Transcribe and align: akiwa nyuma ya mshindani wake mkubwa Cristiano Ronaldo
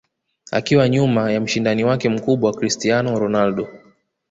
akiwa 0.51 0.89
nyuma 0.89 1.31
ya 1.31 1.41
mshindani 1.41 1.83
wake 1.83 2.09
mkubwa 2.09 2.53
Cristiano 2.53 3.19
Ronaldo 3.19 3.67